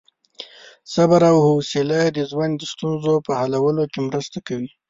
[0.93, 4.69] صبر او حوصلې د ژوند د ستونزو په حلولو کې مرسته کوي.